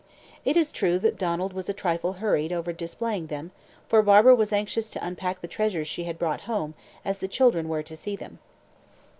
[0.43, 3.51] It is true that Donald was a trifle hurried over displaying them,
[3.87, 6.73] for Barbara was as anxious to unpack the treasures she had brought home
[7.05, 8.39] as the children were to see them.